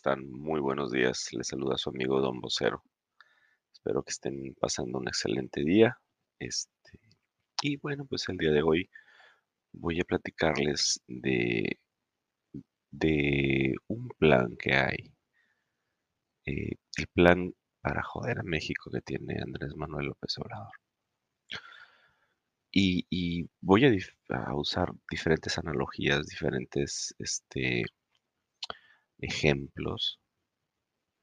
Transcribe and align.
Hola, 0.00 0.14
¿cómo 0.14 0.22
están? 0.22 0.30
Muy 0.30 0.60
buenos 0.60 0.92
días. 0.92 1.28
Les 1.32 1.48
saluda 1.48 1.76
su 1.76 1.90
amigo 1.90 2.20
Don 2.20 2.40
Vocero. 2.40 2.82
Espero 3.72 4.02
que 4.02 4.10
estén 4.10 4.54
pasando 4.60 4.98
un 4.98 5.08
excelente 5.08 5.62
día. 5.64 5.98
Este, 6.38 7.00
y 7.62 7.76
bueno, 7.78 8.04
pues 8.06 8.28
el 8.28 8.36
día 8.36 8.52
de 8.52 8.62
hoy 8.62 8.88
voy 9.72 10.00
a 10.00 10.04
platicarles 10.04 11.00
de, 11.08 11.80
de 12.90 13.74
un 13.88 14.08
plan 14.18 14.56
que 14.56 14.74
hay. 14.74 15.12
Eh, 16.46 16.76
el 16.96 17.06
plan 17.08 17.52
para 17.80 18.02
joder 18.02 18.40
a 18.40 18.44
México 18.44 18.90
que 18.92 19.00
tiene 19.00 19.40
Andrés 19.42 19.74
Manuel 19.76 20.06
López 20.06 20.38
Obrador. 20.38 20.72
Y, 22.70 23.48
voy 23.60 23.84
a, 23.84 23.90
a 24.44 24.54
usar 24.54 24.92
diferentes 25.10 25.58
analogías, 25.58 26.26
diferentes 26.26 27.14
este, 27.18 27.84
ejemplos 29.20 30.20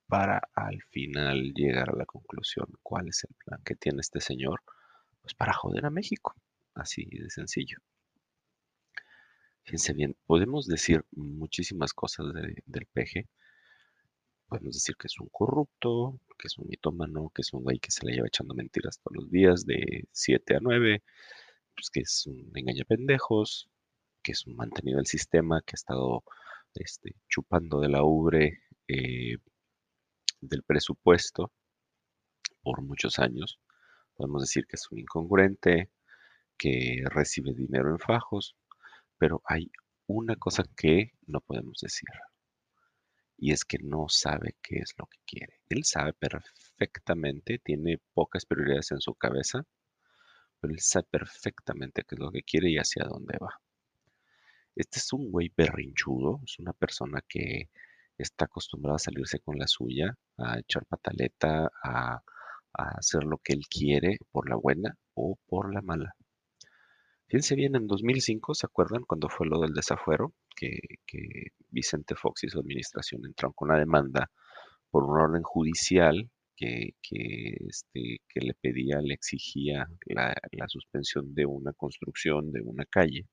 para 0.07 0.41
al 0.55 0.81
final 0.89 1.53
llegar 1.53 1.91
a 1.91 1.95
la 1.95 2.07
conclusión 2.07 2.65
cuál 2.81 3.07
es 3.09 3.23
el 3.23 3.35
plan 3.35 3.61
que 3.63 3.75
tiene 3.75 4.01
este 4.01 4.19
señor, 4.19 4.63
pues 5.21 5.35
para 5.35 5.53
joder 5.53 5.85
a 5.85 5.91
México, 5.91 6.33
así 6.73 7.05
de 7.05 7.29
sencillo. 7.29 7.77
Fíjense 9.65 9.91
bien, 9.91 10.15
podemos 10.27 10.65
decir 10.65 11.03
muchísimas 11.11 11.91
cosas 11.93 12.33
de- 12.33 12.63
del 12.65 12.85
peje. 12.85 13.27
Podemos 14.47 14.73
decir 14.75 14.95
que 14.95 15.07
es 15.07 15.19
un 15.19 15.29
corrupto, 15.29 16.19
que 16.39 16.47
es 16.47 16.57
un 16.57 16.67
mitómano, 16.67 17.29
que 17.33 17.41
es 17.41 17.53
un 17.53 17.63
güey 17.63 17.79
que 17.79 17.91
se 17.91 18.05
le 18.05 18.13
lleva 18.13 18.27
echando 18.27 18.53
mentiras 18.55 18.99
todos 18.99 19.17
los 19.17 19.29
días 19.31 19.65
de 19.65 20.07
7 20.11 20.55
a 20.55 20.59
9, 20.61 21.03
pues 21.75 21.89
que 21.91 22.01
es 22.01 22.25
un 22.27 22.51
engañapendejos, 22.55 23.69
que 24.23 24.33
es 24.33 24.45
un 24.47 24.55
mantenido 24.55 24.97
del 24.97 25.07
sistema, 25.07 25.61
que 25.61 25.73
ha 25.73 25.81
estado 25.81 26.23
este, 26.75 27.15
chupando 27.29 27.79
de 27.79 27.89
la 27.89 28.03
ubre 28.03 28.63
eh, 28.87 29.37
del 30.41 30.63
presupuesto 30.63 31.51
por 32.61 32.81
muchos 32.81 33.19
años. 33.19 33.59
Podemos 34.15 34.41
decir 34.43 34.65
que 34.67 34.75
es 34.75 34.91
un 34.91 34.99
incongruente, 34.99 35.91
que 36.57 37.03
recibe 37.05 37.53
dinero 37.53 37.89
en 37.89 37.99
fajos, 37.99 38.55
pero 39.17 39.41
hay 39.45 39.71
una 40.07 40.35
cosa 40.35 40.63
que 40.75 41.11
no 41.27 41.41
podemos 41.41 41.79
decir, 41.81 42.07
y 43.37 43.51
es 43.51 43.65
que 43.65 43.77
no 43.81 44.07
sabe 44.09 44.55
qué 44.61 44.77
es 44.79 44.93
lo 44.97 45.05
que 45.07 45.19
quiere. 45.25 45.61
Él 45.69 45.83
sabe 45.85 46.13
perfectamente, 46.13 47.59
tiene 47.59 47.99
pocas 48.13 48.45
prioridades 48.45 48.91
en 48.91 49.01
su 49.01 49.13
cabeza, 49.15 49.65
pero 50.59 50.73
él 50.73 50.79
sabe 50.79 51.07
perfectamente 51.09 52.03
qué 52.07 52.15
es 52.15 52.19
lo 52.19 52.31
que 52.31 52.43
quiere 52.43 52.69
y 52.71 52.77
hacia 52.77 53.05
dónde 53.05 53.37
va. 53.39 53.59
Este 54.75 54.99
es 54.99 55.13
un 55.13 55.31
güey 55.31 55.51
berrinchudo, 55.55 56.41
es 56.43 56.59
una 56.59 56.73
persona 56.73 57.21
que 57.27 57.69
está 58.17 58.45
acostumbrada 58.45 58.97
a 58.97 58.99
salirse 58.99 59.39
con 59.39 59.57
la 59.57 59.67
suya, 59.67 60.13
a 60.37 60.59
echar 60.59 60.85
pataleta, 60.85 61.71
a, 61.83 62.21
hacer 62.73 63.23
lo 63.23 63.37
que 63.37 63.53
él 63.53 63.61
quiere 63.69 64.17
por 64.31 64.49
la 64.49 64.57
buena 64.57 64.97
o 65.13 65.37
por 65.47 65.73
la 65.73 65.81
mala. 65.81 66.13
Fíjense 67.27 67.55
bien, 67.55 67.75
en 67.75 67.87
2005, 67.87 68.53
¿se 68.53 68.65
acuerdan 68.65 69.03
cuando 69.07 69.29
fue 69.29 69.47
lo 69.47 69.61
del 69.61 69.73
desafuero? 69.73 70.33
Que, 70.55 70.79
que 71.07 71.53
Vicente 71.69 72.15
Fox 72.15 72.43
y 72.43 72.49
su 72.49 72.59
administración 72.59 73.25
entraron 73.25 73.53
con 73.55 73.69
una 73.69 73.79
demanda 73.79 74.29
por 74.91 75.05
un 75.05 75.17
orden 75.17 75.43
judicial 75.43 76.29
que, 76.57 76.95
que, 77.01 77.57
este, 77.69 78.19
que 78.27 78.41
le 78.41 78.53
pedía, 78.55 78.99
le 79.01 79.13
exigía 79.13 79.87
la 80.07 80.67
suspensión 80.67 81.33
de 81.33 81.45
una 81.45 81.71
construcción 81.73 82.51
de 82.51 82.61
una 82.61 82.85
calle, 82.85 83.25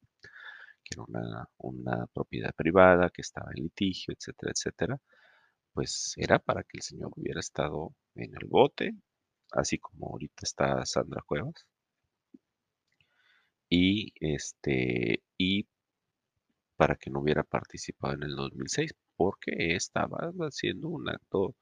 que 0.84 0.94
era 0.94 1.04
una, 1.08 1.48
una 1.58 2.06
propiedad 2.08 2.54
privada, 2.54 3.10
que 3.10 3.22
estaba 3.22 3.50
en 3.54 3.64
litigio, 3.64 4.14
etcétera, 4.14 4.52
etcétera. 4.52 5.00
Pues 5.72 6.14
era 6.16 6.38
para 6.38 6.62
que 6.64 6.78
el 6.78 6.82
señor 6.82 7.12
hubiera 7.16 7.40
estado 7.40 7.94
en 8.14 8.32
el 8.40 8.46
bote, 8.48 8.94
así 9.52 9.78
como 9.78 10.08
ahorita 10.08 10.42
está 10.44 10.84
Sandra 10.86 11.22
Cuevas 11.26 11.66
y 13.72 14.12
este 14.20 15.22
y 15.38 15.66
para 16.76 16.96
que 16.96 17.10
no 17.10 17.20
hubiera 17.20 17.42
participado 17.42 18.14
en 18.14 18.24
el 18.24 18.36
2006 18.36 18.92
porque 19.16 19.74
estaba 19.74 20.18
haciendo 20.40 20.88
un 20.88 21.08
acto 21.08 21.54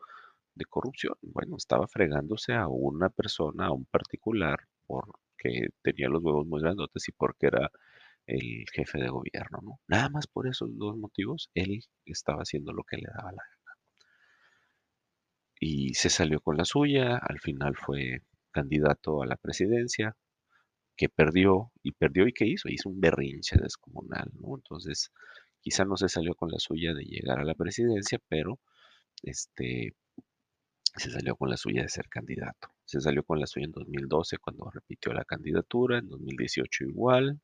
de 0.54 0.64
corrupción. 0.64 1.14
Bueno, 1.22 1.56
estaba 1.56 1.87
fregándose 1.87 2.54
a 2.54 2.66
una 2.69 3.10
persona, 3.10 3.66
a 3.66 3.72
un 3.72 3.84
particular, 3.87 4.58
porque 4.87 5.69
tenía 5.82 6.08
los 6.08 6.22
huevos 6.22 6.47
muy 6.47 6.60
grandotes 6.62 7.08
y 7.08 7.12
porque 7.12 7.47
era 7.47 7.70
el 8.30 8.64
jefe 8.72 8.98
de 8.98 9.08
gobierno, 9.08 9.58
¿no? 9.62 9.80
Nada 9.88 10.08
más 10.08 10.26
por 10.26 10.48
esos 10.48 10.70
dos 10.78 10.96
motivos, 10.96 11.50
él 11.54 11.80
estaba 12.04 12.42
haciendo 12.42 12.72
lo 12.72 12.84
que 12.84 12.96
le 12.96 13.08
daba 13.14 13.32
la 13.32 13.42
gana. 13.42 13.76
Y 15.58 15.94
se 15.94 16.10
salió 16.10 16.40
con 16.40 16.56
la 16.56 16.64
suya, 16.64 17.16
al 17.16 17.40
final 17.40 17.76
fue 17.76 18.22
candidato 18.52 19.22
a 19.22 19.26
la 19.26 19.36
presidencia, 19.36 20.16
que 20.96 21.08
perdió 21.08 21.72
y 21.82 21.92
perdió 21.92 22.26
y 22.26 22.32
qué 22.32 22.46
hizo, 22.46 22.69
hizo 22.69 22.88
un 22.88 23.00
berrinche 23.00 23.56
descomunal, 23.58 24.30
¿no? 24.34 24.56
Entonces, 24.56 25.10
quizá 25.60 25.84
no 25.84 25.96
se 25.96 26.08
salió 26.08 26.34
con 26.34 26.50
la 26.50 26.58
suya 26.58 26.94
de 26.94 27.04
llegar 27.04 27.40
a 27.40 27.44
la 27.44 27.54
presidencia, 27.54 28.19
pero 28.28 28.60
este 29.22 29.94
se 30.96 31.10
salió 31.10 31.36
con 31.36 31.50
la 31.50 31.56
suya 31.56 31.82
de 31.82 31.88
ser 31.88 32.08
candidato. 32.08 32.69
Se 32.84 33.00
salió 33.00 33.22
con 33.24 33.38
la 33.40 33.46
suya 33.46 33.66
en 33.66 33.72
2012 33.72 34.38
cuando 34.38 34.70
repitió 34.70 35.12
la 35.12 35.24
candidatura, 35.24 35.98
en 35.98 36.08
2018 36.08 36.84
igual. 36.84 37.40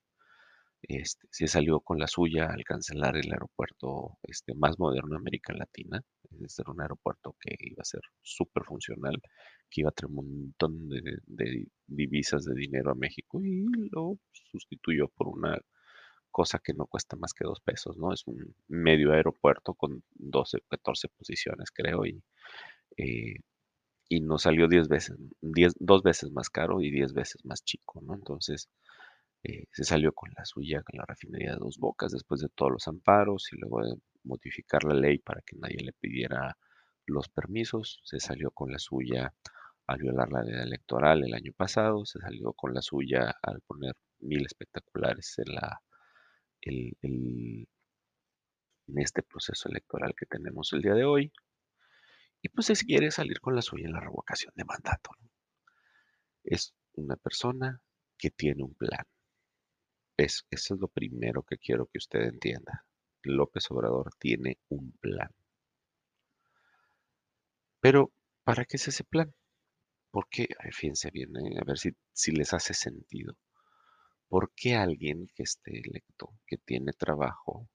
Este, 0.89 1.27
se 1.33 1.49
salió 1.49 1.81
con 1.81 1.99
la 1.99 2.07
suya 2.07 2.47
al 2.47 2.63
cancelar 2.63 3.17
el 3.17 3.33
aeropuerto 3.33 4.19
este, 4.23 4.55
más 4.55 4.79
moderno 4.79 5.17
de 5.17 5.17
América 5.17 5.53
Latina. 5.53 6.01
Es 6.45 6.59
era 6.61 6.71
un 6.71 6.81
aeropuerto 6.81 7.35
que 7.41 7.57
iba 7.59 7.81
a 7.81 7.85
ser 7.85 8.03
súper 8.23 8.63
funcional, 8.65 9.21
que 9.69 9.81
iba 9.81 9.91
a 9.91 9.93
traer 9.93 10.11
un 10.11 10.17
montón 10.17 10.89
de, 10.89 11.67
divisas 11.89 12.45
de 12.45 12.55
dinero 12.55 12.93
a 12.93 12.95
México 12.95 13.43
y 13.45 13.67
lo 13.91 14.19
sustituyó 14.53 15.09
por 15.09 15.29
una 15.29 15.59
cosa 16.31 16.61
que 16.63 16.73
no 16.75 16.87
cuesta 16.87 17.17
más 17.17 17.33
que 17.35 17.45
dos 17.45 17.61
pesos, 17.61 17.97
¿no? 17.97 18.13
Es 18.13 18.25
un 18.27 18.55
medio 18.69 19.13
aeropuerto 19.13 19.75
con 19.75 20.05
12, 20.15 20.59
14 20.69 21.09
posiciones, 21.09 21.71
creo, 21.73 22.07
y, 22.07 22.23
eh, 22.97 23.37
y 24.09 24.21
nos 24.21 24.43
salió 24.43 24.69
10 24.69 24.89
veces, 24.89 25.17
10, 25.41 25.75
dos 25.81 26.03
veces 26.03 26.31
más 26.33 26.51
caro 26.51 26.81
y 26.81 26.91
10 26.93 27.13
veces 27.15 27.45
más 27.45 27.65
chico, 27.65 28.01
¿no? 28.03 28.15
Entonces, 28.15 28.69
eh, 29.49 29.69
se 29.71 29.85
salió 29.85 30.13
con 30.13 30.31
la 30.37 30.45
suya, 30.45 30.83
con 30.83 30.99
la 30.99 31.05
refinería 31.07 31.53
de 31.53 31.59
Dos 31.59 31.79
Bocas, 31.79 32.11
después 32.13 32.41
de 32.41 32.49
todos 32.49 32.73
los 32.73 32.89
amparos 32.89 33.49
y 33.53 33.57
luego 33.57 33.85
de 33.85 33.95
modificar 34.25 34.83
la 34.85 34.95
ley 34.95 35.19
para 35.19 35.41
que 35.43 35.57
nadie 35.57 35.79
le 35.85 35.93
pidiera 35.93 36.57
los 37.07 37.29
permisos, 37.29 38.01
se 38.05 38.19
salió 38.19 38.51
con 38.51 38.73
la 38.73 38.79
suya 38.79 39.33
al 39.87 39.99
violar 39.99 40.33
la 40.33 40.43
ley 40.43 40.61
electoral 40.61 41.23
el 41.25 41.35
año 41.35 41.53
pasado, 41.57 42.05
se 42.05 42.19
salió 42.19 42.53
con 42.55 42.75
la 42.75 42.83
suya 42.83 43.37
al 43.41 43.61
poner 43.61 43.95
mil 44.19 44.45
espectaculares 44.45 45.39
en 45.39 45.55
la 45.55 45.81
en 46.63 47.67
este 48.97 49.23
proceso 49.23 49.69
electoral 49.69 50.15
que 50.19 50.27
tenemos 50.27 50.73
el 50.73 50.83
día 50.83 50.95
de 50.95 51.05
hoy. 51.05 51.33
Y 52.43 52.49
pues 52.49 52.67
se 52.67 52.85
quiere 52.85 53.11
salir 53.11 53.41
con 53.41 53.55
la 53.55 53.63
suya 53.63 53.87
en 53.87 53.93
la 53.93 54.01
revocación 54.01 54.53
de 54.57 54.65
mandato. 54.65 55.11
Es 56.45 56.75
una 56.95 57.17
persona 57.17 57.81
que 58.19 58.31
tiene 58.31 58.63
un 58.63 58.75
plan. 58.75 59.05
Es, 60.17 60.47
eso 60.51 60.75
es 60.75 60.81
lo 60.81 60.89
primero 60.89 61.43
que 61.43 61.59
quiero 61.59 61.87
que 61.87 61.99
usted 61.99 62.21
entienda. 62.21 62.85
López 63.23 63.71
Obrador 63.71 64.11
tiene 64.19 64.59
un 64.69 64.93
plan. 64.93 65.31
Pero, 67.81 68.13
¿para 68.45 68.65
qué 68.65 68.77
es 68.77 68.89
ese 68.89 69.05
plan? 69.05 69.35
Porque, 70.11 70.49
fíjense 70.73 71.11
bien, 71.11 71.37
eh, 71.37 71.59
a 71.61 71.65
ver 71.65 71.79
si, 71.79 71.91
si 72.13 72.33
les 72.33 72.53
hace 72.55 72.75
sentido. 72.75 73.37
¿Por 74.29 74.53
qué 74.55 74.75
alguien 74.75 75.29
que 75.35 75.43
esté 75.43 75.81
electo, 75.81 76.33
que 76.47 76.57
tiene 76.59 76.93
trabajo, 76.93 77.69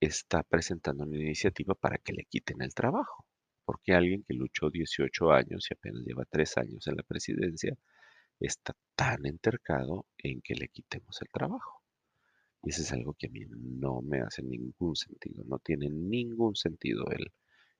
está 0.00 0.42
presentando 0.42 1.04
una 1.04 1.16
iniciativa 1.16 1.74
para 1.74 1.98
que 1.98 2.12
le 2.12 2.24
quiten 2.24 2.62
el 2.62 2.74
trabajo? 2.74 3.26
Porque 3.64 3.92
alguien 3.94 4.24
que 4.24 4.34
luchó 4.34 4.70
18 4.70 5.30
años 5.32 5.66
y 5.70 5.74
apenas 5.74 6.02
lleva 6.04 6.24
3 6.24 6.56
años 6.56 6.86
en 6.86 6.96
la 6.96 7.02
presidencia 7.02 7.76
está 8.46 8.74
tan 8.94 9.26
entercado 9.26 10.06
en 10.18 10.40
que 10.42 10.54
le 10.54 10.68
quitemos 10.68 11.20
el 11.22 11.28
trabajo. 11.32 11.82
Y 12.62 12.70
eso 12.70 12.82
es 12.82 12.92
algo 12.92 13.14
que 13.14 13.28
a 13.28 13.30
mí 13.30 13.44
no 13.48 14.02
me 14.02 14.20
hace 14.20 14.42
ningún 14.42 14.96
sentido, 14.96 15.44
no 15.44 15.58
tiene 15.58 15.88
ningún 15.88 16.56
sentido 16.56 17.04
el, 17.10 17.32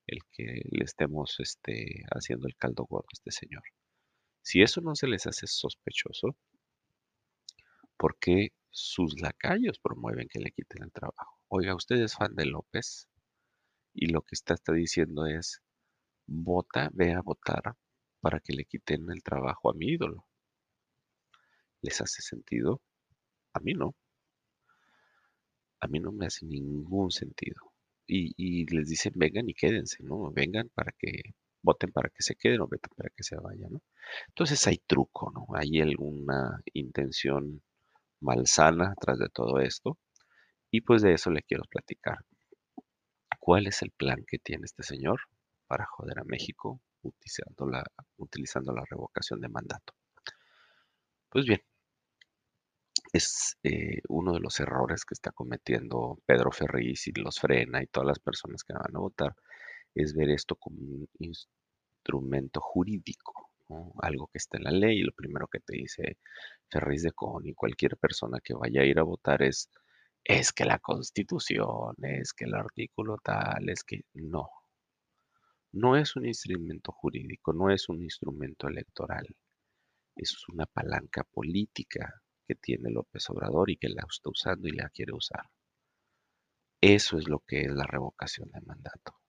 el 0.07 0.19
que 0.31 0.61
le 0.71 0.83
estemos 0.83 1.35
este, 1.39 2.03
haciendo 2.11 2.47
el 2.47 2.55
caldo 2.55 2.85
gordo 2.85 3.07
a 3.11 3.13
este 3.13 3.31
señor. 3.31 3.63
Si 4.41 4.61
eso 4.61 4.81
no 4.81 4.95
se 4.95 5.07
les 5.07 5.27
hace 5.27 5.45
sospechoso, 5.45 6.35
¿por 7.97 8.17
qué 8.17 8.53
sus 8.71 9.21
lacayos 9.21 9.77
promueven 9.79 10.27
que 10.27 10.39
le 10.39 10.51
quiten 10.51 10.83
el 10.83 10.91
trabajo? 10.91 11.39
Oiga, 11.47 11.75
usted 11.75 11.97
es 11.97 12.15
fan 12.15 12.35
de 12.35 12.45
López 12.45 13.07
y 13.93 14.07
lo 14.07 14.21
que 14.23 14.33
está, 14.33 14.55
está 14.55 14.73
diciendo 14.73 15.27
es, 15.27 15.61
vota, 16.25 16.89
ve 16.93 17.13
a 17.13 17.21
votar 17.21 17.75
para 18.19 18.39
que 18.39 18.53
le 18.53 18.65
quiten 18.65 19.11
el 19.11 19.21
trabajo 19.21 19.69
a 19.69 19.73
mi 19.73 19.89
ídolo. 19.89 20.25
¿Les 21.81 22.01
hace 22.01 22.21
sentido? 22.21 22.81
A 23.53 23.59
mí 23.59 23.73
no. 23.73 23.95
A 25.81 25.87
mí 25.87 25.99
no 25.99 26.11
me 26.11 26.25
hace 26.27 26.45
ningún 26.45 27.11
sentido. 27.11 27.73
y, 28.07 28.65
les 28.65 28.87
dicen 28.89 29.13
vengan 29.15 29.49
y 29.49 29.53
quédense, 29.53 30.03
¿no? 30.03 30.31
Vengan 30.31 30.69
para 30.75 30.91
que 30.97 31.33
voten 31.63 31.91
para 31.91 32.09
que 32.09 32.23
se 32.23 32.35
queden 32.35 32.61
o 32.61 32.67
voten 32.67 32.91
para 32.95 33.09
que 33.15 33.23
se 33.23 33.35
vayan, 33.37 33.71
¿no? 33.71 33.81
Entonces 34.29 34.65
hay 34.67 34.79
truco, 34.87 35.31
¿no? 35.33 35.45
Hay 35.55 35.79
alguna 35.81 36.61
intención 36.73 37.61
malsana 38.21 38.93
tras 38.99 39.19
de 39.19 39.29
todo 39.29 39.59
esto 39.59 39.97
y 40.71 40.81
pues 40.81 41.01
de 41.01 41.13
eso 41.13 41.31
le 41.31 41.43
quiero 41.43 41.63
platicar. 41.69 42.19
¿Cuál 43.39 43.67
es 43.67 43.81
el 43.81 43.91
plan 43.91 44.23
que 44.27 44.37
tiene 44.39 44.65
este 44.65 44.83
señor 44.83 45.19
para 45.67 45.85
joder 45.85 46.19
a 46.19 46.23
México 46.23 46.79
utilizando 47.01 47.65
la, 47.67 47.83
utilizando 48.17 48.73
la 48.73 48.83
revocación 48.89 49.41
de 49.41 49.49
mandato? 49.49 49.93
Pues 51.29 51.45
bien, 51.45 51.61
es 53.13 53.57
eh, 53.63 54.01
uno 54.07 54.33
de 54.33 54.39
los 54.39 54.59
errores 54.59 55.03
que 55.05 55.13
está 55.13 55.31
cometiendo 55.31 56.19
Pedro 56.25 56.51
Ferriz 56.51 57.07
y 57.07 57.11
los 57.11 57.39
frena 57.39 57.83
y 57.83 57.87
todas 57.87 58.07
las 58.07 58.19
personas 58.19 58.63
que 58.63 58.73
van 58.73 58.95
a 58.95 58.99
votar, 58.99 59.35
es 59.93 60.15
ver 60.15 60.29
esto 60.29 60.55
como 60.55 60.77
un 60.77 61.09
instrumento 61.19 62.61
jurídico, 62.61 63.51
algo 64.01 64.27
que 64.27 64.37
está 64.37 64.57
en 64.57 64.65
la 64.65 64.71
ley 64.71 64.99
y 64.99 65.03
lo 65.03 65.13
primero 65.13 65.47
que 65.47 65.59
te 65.59 65.77
dice 65.77 66.17
Ferriz 66.69 67.03
de 67.03 67.11
Con 67.11 67.45
y 67.45 67.53
cualquier 67.53 67.97
persona 67.97 68.39
que 68.43 68.53
vaya 68.53 68.81
a 68.81 68.85
ir 68.85 68.99
a 68.99 69.03
votar 69.03 69.41
es, 69.43 69.69
es 70.23 70.51
que 70.53 70.65
la 70.65 70.79
constitución, 70.79 71.95
es 72.03 72.33
que 72.33 72.45
el 72.45 72.53
artículo 72.53 73.17
tal, 73.23 73.69
es 73.69 73.83
que 73.83 74.01
no. 74.13 74.49
No 75.73 75.95
es 75.95 76.15
un 76.15 76.25
instrumento 76.25 76.91
jurídico, 76.91 77.53
no 77.53 77.69
es 77.69 77.87
un 77.87 78.01
instrumento 78.01 78.67
electoral, 78.67 79.25
es 80.15 80.35
una 80.49 80.65
palanca 80.65 81.23
política 81.23 82.20
tiene 82.55 82.89
López 82.89 83.29
Obrador 83.29 83.69
y 83.69 83.77
que 83.77 83.89
la 83.89 84.03
está 84.09 84.29
usando 84.29 84.67
y 84.67 84.71
la 84.71 84.89
quiere 84.89 85.13
usar. 85.13 85.49
Eso 86.81 87.17
es 87.17 87.27
lo 87.27 87.39
que 87.39 87.61
es 87.61 87.71
la 87.71 87.85
revocación 87.85 88.49
de 88.51 88.61
mandato. 88.61 89.19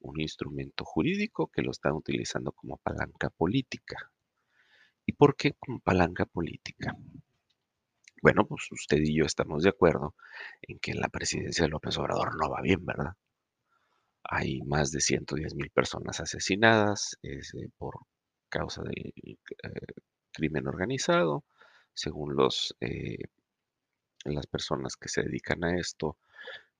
Un 0.00 0.20
instrumento 0.20 0.84
jurídico 0.84 1.48
que 1.48 1.62
lo 1.62 1.70
están 1.72 1.92
utilizando 1.92 2.52
como 2.52 2.78
palanca 2.78 3.28
política. 3.28 4.10
¿Y 5.04 5.12
por 5.12 5.36
qué 5.36 5.54
como 5.58 5.80
palanca 5.80 6.24
política? 6.24 6.96
Bueno, 8.22 8.46
pues 8.46 8.70
usted 8.70 8.98
y 8.98 9.16
yo 9.16 9.24
estamos 9.24 9.62
de 9.62 9.70
acuerdo 9.70 10.14
en 10.62 10.78
que 10.78 10.94
la 10.94 11.08
presidencia 11.08 11.64
de 11.64 11.70
López 11.70 11.98
Obrador 11.98 12.36
no 12.36 12.50
va 12.50 12.62
bien, 12.62 12.84
¿verdad? 12.84 13.14
Hay 14.22 14.62
más 14.62 14.90
de 14.90 15.00
110 15.00 15.54
mil 15.54 15.70
personas 15.70 16.20
asesinadas 16.20 17.18
eh, 17.22 17.40
por 17.76 17.94
causa 18.48 18.82
del 18.82 19.12
eh, 19.22 19.36
crimen 20.32 20.66
organizado 20.66 21.44
según 21.94 22.36
los, 22.36 22.76
eh, 22.80 23.18
las 24.24 24.46
personas 24.46 24.96
que 24.96 25.08
se 25.08 25.22
dedican 25.22 25.64
a 25.64 25.78
esto, 25.78 26.16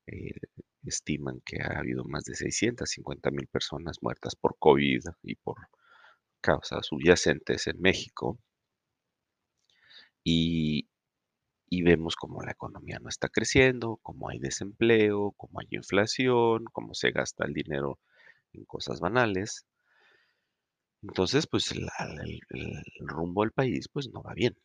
eh, 0.07 0.41
estiman 0.85 1.41
que 1.45 1.62
ha 1.62 1.79
habido 1.79 2.05
más 2.05 2.25
de 2.25 2.35
650 2.35 3.31
mil 3.31 3.47
personas 3.49 3.99
muertas 4.03 4.35
por 4.37 4.57
COVID 4.59 5.03
y 5.23 5.35
por 5.37 5.57
causas 6.41 6.87
subyacentes 6.87 7.67
en 7.67 7.81
México. 7.81 8.39
Y, 10.25 10.89
y 11.71 11.83
vemos 11.83 12.17
como 12.17 12.43
la 12.43 12.53
economía 12.53 12.99
no 13.01 13.09
está 13.09 13.29
creciendo, 13.29 13.99
como 14.03 14.29
hay 14.29 14.39
desempleo, 14.39 15.33
como 15.37 15.61
hay 15.61 15.69
inflación, 15.71 16.65
cómo 16.73 16.95
se 16.95 17.11
gasta 17.13 17.47
el 17.47 17.55
dinero 17.55 17.99
en 18.53 18.65
cosas 18.65 19.01
banales. 19.01 19.67
Entonces, 21.03 21.47
pues 21.47 21.73
el, 21.73 21.89
el 22.51 22.83
rumbo 23.09 23.43
del 23.43 23.53
país 23.53 23.89
pues 23.89 24.09
no 24.11 24.23
va 24.23 24.35
bien 24.35 24.56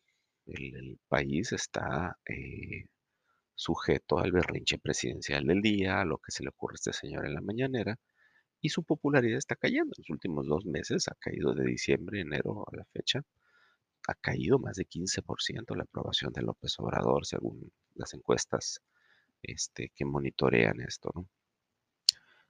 el, 0.46 0.98
país 1.08 1.52
está 1.52 2.18
eh, 2.26 2.86
sujeto 3.54 4.18
al 4.18 4.32
berrinche 4.32 4.78
presidencial 4.78 5.46
del 5.46 5.60
día, 5.62 6.00
a 6.00 6.04
lo 6.04 6.18
que 6.18 6.32
se 6.32 6.42
le 6.42 6.50
ocurre 6.50 6.74
a 6.74 6.76
este 6.76 6.92
señor 6.92 7.26
en 7.26 7.34
la 7.34 7.40
mañanera, 7.40 7.98
y 8.60 8.70
su 8.70 8.84
popularidad 8.84 9.38
está 9.38 9.56
cayendo. 9.56 9.94
En 9.96 10.02
los 10.02 10.10
últimos 10.10 10.46
dos 10.46 10.66
meses 10.66 11.08
ha 11.08 11.14
caído 11.20 11.54
de 11.54 11.64
diciembre, 11.64 12.20
enero 12.20 12.64
a 12.70 12.76
la 12.76 12.84
fecha, 12.86 13.22
ha 14.08 14.14
caído 14.14 14.58
más 14.58 14.76
de 14.76 14.86
15% 14.86 15.76
la 15.76 15.84
aprobación 15.84 16.32
de 16.32 16.42
López 16.42 16.74
Obrador, 16.78 17.26
según 17.26 17.72
las 17.94 18.14
encuestas 18.14 18.80
este, 19.42 19.90
que 19.94 20.04
monitorean 20.04 20.80
esto, 20.80 21.10
¿no? 21.14 21.28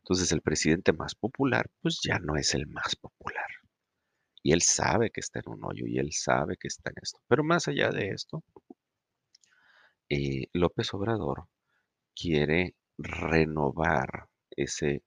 Entonces 0.03 0.31
el 0.31 0.41
presidente 0.41 0.93
más 0.93 1.17
popular, 1.17 1.69
pues 1.83 1.99
ya 2.01 2.21
no 2.21 2.37
es 2.37 2.55
el 2.55 2.69
más 2.69 2.95
popular. 2.95 3.56
Y 4.47 4.53
él 4.53 4.63
sabe 4.63 5.11
que 5.11 5.19
está 5.19 5.41
en 5.41 5.49
un 5.49 5.65
hoyo 5.65 5.87
y 5.89 5.99
él 5.99 6.13
sabe 6.13 6.57
que 6.57 6.69
está 6.69 6.91
en 6.91 6.97
esto. 7.03 7.19
Pero 7.27 7.43
más 7.43 7.67
allá 7.67 7.91
de 7.91 8.11
esto, 8.11 8.45
eh, 10.09 10.47
López 10.53 10.95
Obrador 10.95 11.49
quiere 12.15 12.77
renovar 12.97 14.29
ese, 14.53 15.03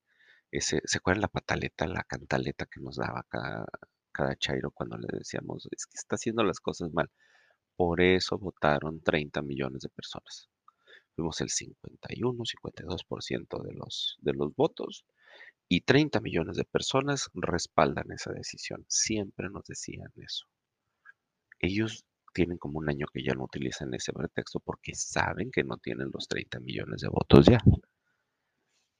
ese, 0.50 0.82
¿se 0.84 0.98
acuerdan 0.98 1.22
la 1.22 1.28
pataleta, 1.28 1.86
la 1.86 2.04
cantaleta 2.04 2.66
que 2.66 2.80
nos 2.80 2.96
daba 2.96 3.24
cada, 3.30 3.64
cada 4.12 4.36
Chairo 4.36 4.72
cuando 4.72 4.98
le 4.98 5.08
decíamos, 5.10 5.66
es 5.70 5.86
que 5.86 5.96
está 5.96 6.16
haciendo 6.16 6.44
las 6.44 6.60
cosas 6.60 6.92
mal? 6.92 7.10
Por 7.76 8.02
eso 8.02 8.36
votaron 8.36 9.00
30 9.02 9.40
millones 9.40 9.80
de 9.80 9.88
personas. 9.88 10.50
Fuimos 11.16 11.40
el 11.40 11.48
51, 11.48 12.44
52% 12.44 13.62
de 13.62 13.72
los, 13.72 14.18
de 14.20 14.34
los 14.34 14.54
votos 14.54 15.06
y 15.72 15.82
30 15.82 16.20
millones 16.20 16.56
de 16.56 16.64
personas 16.64 17.30
respaldan 17.32 18.10
esa 18.10 18.32
decisión. 18.32 18.84
Siempre 18.88 19.48
nos 19.50 19.64
decían 19.66 20.10
eso. 20.16 20.46
Ellos 21.60 22.04
tienen 22.34 22.58
como 22.58 22.80
un 22.80 22.90
año 22.90 23.06
que 23.12 23.22
ya 23.22 23.34
no 23.34 23.44
utilizan 23.44 23.94
ese 23.94 24.12
pretexto 24.12 24.58
porque 24.58 24.96
saben 24.96 25.52
que 25.52 25.62
no 25.62 25.76
tienen 25.76 26.10
los 26.12 26.26
30 26.26 26.58
millones 26.58 27.02
de 27.02 27.08
votos 27.08 27.46
ya. 27.46 27.60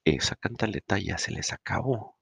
Esa 0.04 0.36
cantaleta 0.36 0.96
ya 1.00 1.18
se 1.18 1.32
les 1.32 1.52
acabó. 1.52 2.16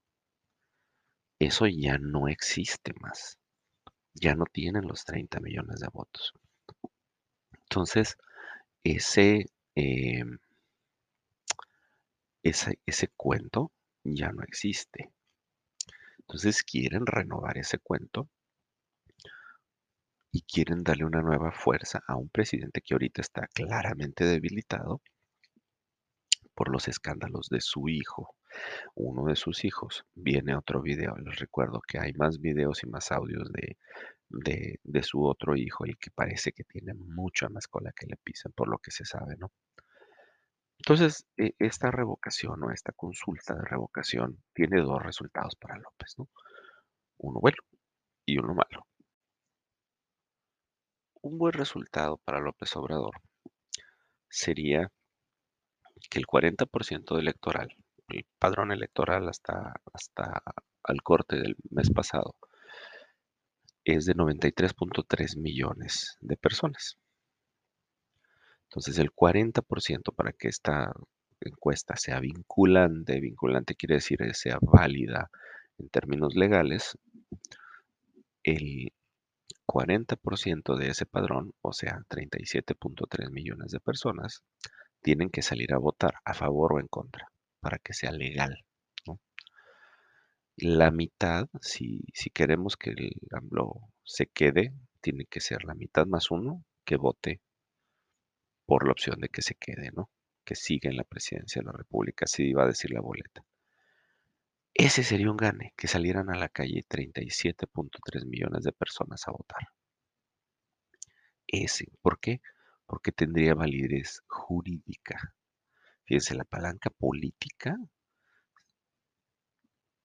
Eso 1.39 1.67
ya 1.67 1.99
no 1.99 2.27
existe 2.27 2.95
más. 3.03 3.39
Ya 4.15 4.35
no 4.35 4.47
tienen 4.51 4.89
los 4.89 5.05
30 5.05 5.41
millones 5.41 5.81
de 5.81 5.89
votos. 5.93 6.33
Entonces, 7.53 8.17
ese, 8.83 9.45
eh, 9.75 10.25
ese, 12.43 12.79
ese 12.87 13.09
cuento 13.09 13.73
ya 14.15 14.33
no 14.33 14.43
existe. 14.43 15.11
Entonces 16.19 16.63
quieren 16.63 17.07
renovar 17.07 17.59
ese 17.59 17.79
cuento 17.79 18.29
y 20.31 20.43
quieren 20.43 20.85
darle 20.85 21.05
una 21.05 21.23
nueva 21.23 21.53
fuerza 21.53 22.03
a 22.07 22.17
un 22.17 22.29
presidente 22.29 22.83
que 22.83 22.95
ahorita 22.95 23.23
está 23.23 23.47
claramente 23.49 24.25
debilitado 24.25 25.01
por 26.55 26.71
los 26.71 26.89
escándalos 26.89 27.49
de 27.49 27.61
su 27.61 27.89
hijo, 27.89 28.35
uno 28.95 29.27
de 29.27 29.37
sus 29.37 29.65
hijos. 29.65 30.05
Viene 30.15 30.57
otro 30.57 30.83
video, 30.83 31.17
les 31.17 31.39
recuerdo 31.39 31.81
que 31.81 31.99
hay 31.99 32.13
más 32.15 32.41
videos 32.41 32.83
y 32.83 32.89
más 32.89 33.13
audios 33.13 33.51
de, 33.53 33.77
de, 34.83 35.03
su 35.03 35.25
otro 35.25 35.57
hijo, 35.57 35.85
el 35.85 35.97
que 35.99 36.11
parece 36.11 36.53
que 36.53 36.65
tiene 36.65 36.95
mucha 36.95 37.49
más 37.49 37.69
cola 37.69 37.93
que 37.95 38.07
le 38.07 38.17
pisen, 38.17 38.53
por 38.53 38.69
lo 38.69 38.79
que 38.79 38.91
se 38.91 39.05
sabe, 39.05 39.37
¿no? 39.39 39.51
Entonces, 40.89 41.27
e, 41.37 41.55
esta 41.59 41.91
revocación 41.91 42.63
o 42.65 42.71
esta 42.73 42.93
consulta 42.93 43.55
de 43.55 43.63
revocación 43.63 44.43
tiene 44.55 44.81
dos 44.81 45.03
resultados 45.03 45.55
para 45.57 45.77
López, 45.77 46.15
¿no? 46.17 46.31
Uno 47.19 47.41
bueno 47.41 47.59
y 48.25 48.39
uno 48.39 48.55
malo. 48.55 48.87
Un 51.21 51.37
buen 51.37 51.53
resultado 51.53 52.17
para 52.25 52.41
López 52.41 52.75
Obrador 52.77 53.21
sería 54.31 54.91
que 56.09 56.21
el 56.21 56.27
40% 56.27 57.19
electoral, 57.19 57.69
el 58.09 58.25
padrón 58.39 58.73
electoral 58.73 59.29
hasta, 59.29 59.75
hasta 59.93 60.43
al 60.85 61.03
corte 61.03 61.37
del 61.37 61.55
mes 61.69 61.91
pasado, 61.91 62.35
es 63.85 64.07
de 64.07 64.15
93.3 64.15 65.37
millones 65.37 66.17
de 66.23 66.39
personas. 66.39 66.97
Entonces 68.69 68.99
el 68.99 69.11
40% 69.13 70.15
para 70.15 70.33
que 70.33 70.49
esta 70.49 70.93
encuesta 71.41 71.97
sea 71.97 72.21
vinculante, 72.21 73.19
vinculante 73.21 73.75
quiere 73.75 73.97
decir 73.97 74.19
que 74.19 74.35
sea 74.35 74.59
válida 74.61 75.31
en 75.79 75.89
términos 75.89 76.35
legales, 76.35 76.99
el 78.43 78.93
40% 79.67 80.77
de 80.77 80.89
ese 80.89 81.07
padrón, 81.07 81.53
o 81.63 81.73
sea, 81.73 82.03
37.3 82.11 83.31
millones 83.31 83.71
de 83.71 83.81
personas, 83.81 84.43
tienen 85.03 85.31
que 85.31 85.43
salir 85.43 85.73
a 85.73 85.79
votar 85.79 86.15
a 86.25 86.35
favor 86.35 86.75
o 86.75 86.81
en 86.81 86.89
contra 86.89 87.31
para 87.61 87.79
que 87.79 87.95
sea 87.95 88.13
legal. 88.13 88.65
La 90.57 90.91
mitad, 90.91 91.47
si, 91.61 92.03
si 92.13 92.31
queremos 92.31 92.77
que 92.77 92.91
el 92.91 93.13
AMLO 93.31 93.93
se 94.03 94.27
quede, 94.27 94.75
tiene 95.01 95.25
que 95.25 95.41
ser 95.41 95.65
la 95.65 95.75
mitad 95.75 96.07
más 96.07 96.31
uno 96.31 96.65
que 96.85 96.97
vote 96.97 97.41
por 98.69 98.85
la 98.85 98.93
opción 98.93 99.19
de 99.19 99.31
que 99.31 99.41
se 99.41 99.55
quede, 99.55 99.91
¿no? 99.93 100.11
Que 100.45 100.55
siga 100.55 100.91
en 100.91 100.99
la 100.99 101.05
presidencia 101.05 101.63
de 101.63 101.67
la 101.67 101.73
República, 101.73 102.27
así 102.27 102.43
iba 102.51 102.65
a 102.65 102.67
decir 102.67 102.91
la 102.91 103.01
boleta. 103.01 103.43
Ese 104.75 105.03
sería 105.03 105.31
un 105.31 105.39
gane, 105.39 105.73
que 105.75 105.89
salieran 105.89 106.29
a 106.29 106.37
la 106.37 106.51
calle 106.51 106.85
37.3 106.87 108.27
millones 108.27 108.65
de 108.65 108.73
personas 108.73 109.27
a 109.27 109.31
votar. 109.31 109.69
Ese, 111.47 111.87
¿por 112.03 112.21
qué? 112.21 112.43
Porque 112.85 113.11
tendría 113.11 113.55
validez 113.55 114.23
jurídica. 114.27 115.35
Fíjense, 116.05 116.35
la 116.35 116.45
palanca 116.45 116.91
política 116.91 117.75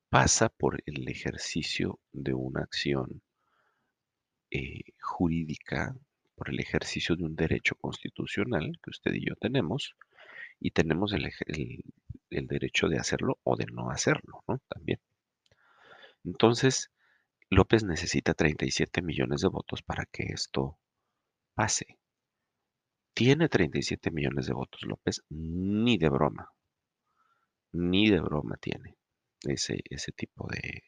pasa 0.07 0.47
por 0.47 0.81
el 0.85 1.05
ejercicio 1.09 1.99
de 2.13 2.33
una 2.33 2.61
acción 2.61 3.21
eh, 4.51 4.93
jurídica, 5.01 5.93
por 6.35 6.49
el 6.49 6.59
ejercicio 6.59 7.15
de 7.15 7.23
un 7.23 7.35
derecho 7.35 7.75
constitucional 7.75 8.79
que 8.81 8.89
usted 8.89 9.13
y 9.13 9.27
yo 9.27 9.35
tenemos, 9.35 9.95
y 10.59 10.71
tenemos 10.71 11.13
el, 11.13 11.29
derecho 12.29 12.87
de 12.87 12.97
hacerlo 12.97 13.39
o 13.43 13.55
de 13.55 13.65
no 13.65 13.89
hacerlo, 13.89 14.43
¿no? 14.47 14.59
También. 14.67 14.99
Entonces, 16.23 16.91
López 17.49 17.83
necesita 17.83 18.33
37 18.33 19.01
millones 19.01 19.41
de 19.41 19.49
votos 19.49 19.83
para 19.83 20.05
que 20.05 20.23
esto 20.33 20.79
pase. 21.53 21.97
Tiene 23.13 23.49
37 23.49 24.09
millones 24.11 24.47
de 24.47 24.53
votos 24.53 24.81
López, 24.83 25.23
ni 25.29 25.97
de 25.97 26.09
broma, 26.09 26.49
ni 27.73 28.09
de 28.09 28.19
broma 28.19 28.55
tiene 28.57 28.95
ese, 29.43 29.79
ese 29.89 30.11
tipo 30.13 30.47
de, 30.47 30.83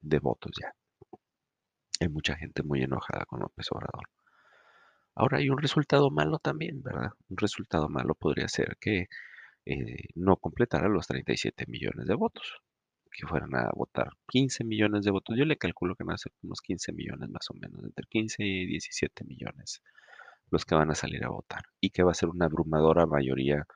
de 0.00 0.18
votos 0.18 0.52
ya. 0.60 0.74
Hay 2.00 2.08
mucha 2.08 2.36
gente 2.36 2.62
muy 2.62 2.82
enojada 2.82 3.24
con 3.26 3.40
López 3.40 3.66
Obrador. 3.70 4.08
Ahora 5.14 5.38
hay 5.38 5.48
un 5.50 5.58
resultado 5.58 6.10
malo 6.10 6.38
también, 6.38 6.82
¿verdad? 6.82 7.12
Un 7.28 7.36
resultado 7.36 7.88
malo 7.88 8.14
podría 8.14 8.48
ser 8.48 8.76
que 8.80 9.08
eh, 9.66 10.08
no 10.14 10.36
completara 10.36 10.88
los 10.88 11.06
37 11.06 11.66
millones 11.68 12.06
de 12.06 12.14
votos, 12.14 12.62
que 13.10 13.26
fueran 13.26 13.54
a 13.54 13.70
votar 13.74 14.10
15 14.28 14.64
millones 14.64 15.04
de 15.04 15.10
votos. 15.12 15.36
Yo 15.36 15.44
le 15.44 15.56
calculo 15.56 15.94
que 15.94 16.04
van 16.04 16.14
a 16.14 16.18
ser 16.18 16.32
unos 16.42 16.60
15 16.60 16.92
millones 16.92 17.28
más 17.30 17.50
o 17.50 17.54
menos, 17.54 17.82
entre 17.84 18.06
15 18.08 18.44
y 18.44 18.66
17 18.66 19.24
millones 19.24 19.82
los 20.50 20.64
que 20.64 20.74
van 20.74 20.90
a 20.90 20.94
salir 20.94 21.24
a 21.24 21.30
votar 21.30 21.62
y 21.80 21.90
que 21.90 22.02
va 22.02 22.12
a 22.12 22.14
ser 22.14 22.28
una 22.28 22.46
abrumadora 22.46 23.06
mayoría 23.06 23.66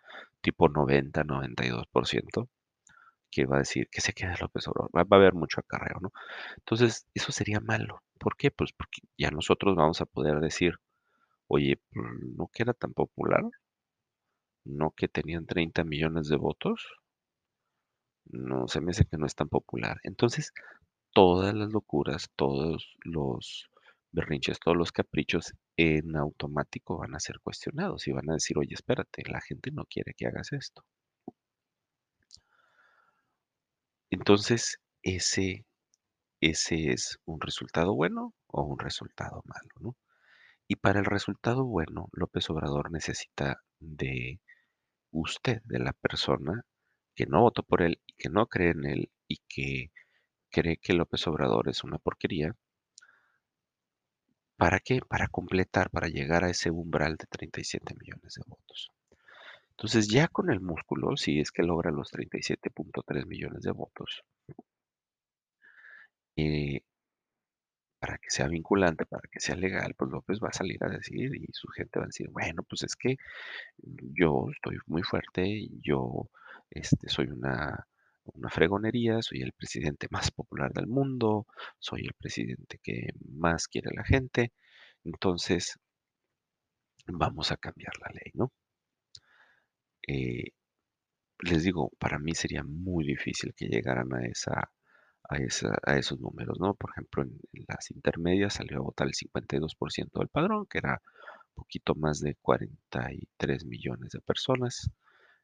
tipo 0.41 0.69
90, 0.69 1.25
92%, 1.25 2.49
que 3.31 3.47
va 3.47 3.57
a 3.57 3.59
decir 3.61 3.89
que 3.91 4.01
se 4.01 4.13
quede 4.13 4.35
López 4.41 4.69
Obrador. 4.69 4.91
Va, 4.97 5.17
a 5.17 5.21
haber 5.21 5.35
mucho 5.35 5.61
acarreo, 5.61 5.99
¿no? 6.01 6.13
Entonces, 6.59 7.07
eso 7.15 7.33
sería 7.33 7.61
malo. 7.61 8.03
¿Por 8.19 8.37
qué? 8.37 8.51
Pues 8.51 8.73
porque 8.73 9.01
ya 9.19 9.31
nosotros 9.31 9.77
vamos 9.77 10.01
a 10.01 10.07
poder 10.07 10.41
decir, 10.41 10.75
oye, 11.49 11.81
pues, 11.93 12.07
no 12.37 12.49
que 12.49 12.63
era 12.65 12.75
tan 12.75 12.93
popular, 12.95 13.45
no 14.67 14.93
que 14.93 15.09
tenían 15.09 15.47
30 15.47 15.83
millones 15.83 16.29
de 16.29 16.37
votos, 16.37 16.81
no 18.31 18.69
se 18.69 18.81
me 18.81 18.93
hace 18.93 19.05
que 19.07 19.17
no 19.17 19.27
es 19.27 19.35
tan 19.35 19.49
popular. 19.49 19.99
Entonces, 20.05 20.53
todas 21.13 21.55
las 21.55 21.73
locuras, 21.73 22.31
todos 22.37 22.97
los 23.05 23.71
berrinches, 24.13 24.61
todos 24.61 24.77
los 24.77 24.93
caprichos 24.93 25.55
en 25.77 26.17
automático 26.17 26.99
van 26.99 27.15
a 27.15 27.21
ser 27.21 27.41
cuestionados 27.41 28.09
y 28.09 28.13
van 28.13 28.31
a 28.31 28.35
decir, 28.35 28.59
oye, 28.59 28.75
espérate, 28.75 29.23
la 29.31 29.41
gente 29.41 29.71
no 29.73 29.85
quiere 29.87 30.15
que 30.17 30.27
hagas 30.27 30.53
esto. 30.53 30.85
Entonces, 34.11 34.77
ese, 35.03 35.65
ese 36.41 36.93
es 36.93 37.19
un 37.27 37.41
resultado 37.41 37.95
bueno 37.95 38.35
o 38.49 38.63
un 38.65 38.79
resultado 38.79 39.43
malo, 39.47 39.71
¿no? 39.81 39.97
Y 40.69 40.77
para 40.77 41.01
el 41.01 41.07
resultado 41.07 41.65
bueno, 41.65 42.09
López 42.13 42.51
Obrador 42.51 42.93
necesita 42.93 43.63
de 43.81 44.39
usted, 45.11 45.63
de 45.65 45.79
la 45.79 45.95
persona 45.95 46.65
que 47.15 47.27
no 47.27 47.41
votó 47.41 47.63
por 47.63 47.83
él 47.83 48.01
y 48.07 48.13
que 48.13 48.29
no 48.29 48.47
cree 48.47 48.73
en 48.73 48.85
él 48.85 49.11
y 49.27 49.39
que 49.49 49.91
cree 50.51 50.77
que 50.77 50.93
López 50.93 51.27
Obrador 51.27 51.71
es 51.71 51.85
una 51.85 51.99
porquería, 51.99 52.55
¿para 54.59 54.79
qué? 54.81 55.01
Para 55.01 55.29
completar, 55.29 55.89
para 55.91 56.09
llegar 56.09 56.45
a 56.45 56.51
ese 56.51 56.71
umbral 56.71 57.17
de 57.17 57.27
37 57.31 57.95
millones 57.99 58.35
de 58.35 58.43
votos. 58.47 58.91
Entonces 59.71 60.09
ya 60.09 60.29
con 60.29 60.51
el 60.51 60.61
músculo, 60.61 61.17
si 61.17 61.41
es 61.41 61.51
que 61.51 61.63
logra 61.63 61.91
los 61.91 62.13
37.3 62.13 63.27
millones 63.27 63.63
de 63.63 63.71
votos, 63.73 64.23
eh, 66.37 66.83
para 68.09 68.17
que 68.17 68.31
sea 68.31 68.49
vinculante, 68.49 69.05
para 69.05 69.29
que 69.31 69.39
sea 69.39 69.55
legal, 69.55 69.95
pues 69.95 70.11
López 70.11 70.39
va 70.43 70.49
a 70.49 70.53
salir 70.55 70.83
a 70.83 70.89
decir 70.89 71.31
y 71.37 71.47
su 71.53 71.69
gente 71.69 71.99
va 71.99 72.07
a 72.07 72.13
decir, 72.13 72.31
bueno, 72.31 72.63
pues 72.63 72.83
es 72.85 72.97
que 72.97 73.17
yo 73.77 74.47
estoy 74.51 74.79
muy 74.87 75.03
fuerte, 75.03 75.69
yo 75.83 76.31
este, 76.71 77.11
soy 77.11 77.27
una, 77.27 77.87
una 78.25 78.49
fregonería, 78.49 79.21
soy 79.21 79.43
el 79.43 79.53
presidente 79.53 80.07
más 80.11 80.31
popular 80.31 80.73
del 80.73 80.87
mundo, 80.87 81.47
soy 81.79 82.01
el 82.07 82.15
presidente 82.15 82.79
que 82.83 83.09
más 83.29 83.69
quiere 83.69 83.91
la 83.95 84.05
gente, 84.05 84.53
entonces 85.05 85.79
vamos 87.07 87.53
a 87.53 87.59
cambiar 87.59 87.93
la 88.01 88.11
ley, 88.15 88.33
¿no? 88.33 88.53
Eh, 90.07 90.53
les 91.41 91.63
digo, 91.63 91.91
para 91.99 92.19
mí 92.19 92.35
sería 92.35 92.63
muy 92.65 93.05
difícil 93.05 93.53
que 93.55 93.67
llegaran 93.67 94.15
a 94.15 94.25
esa, 94.27 94.71
a, 95.29 95.37
a 95.85 95.99
esos 95.99 96.21
números, 96.21 96.59
¿no? 96.61 96.75
Por 96.75 96.91
ejemplo, 96.91 97.23
en, 97.23 97.39
las 97.69 97.91
intermedias 97.91 98.55
salió 98.55 98.79
a 98.79 98.83
votar 98.83 99.07
el 99.07 99.15
52% 99.15 100.19
del 100.19 100.29
padrón, 100.29 100.67
que 100.67 100.79
era 100.79 101.01
poquito 101.55 101.95
más 101.95 102.21
de 102.21 102.37
43 102.37 103.65
millones 103.67 104.11
de 104.13 104.21
personas. 104.21 104.91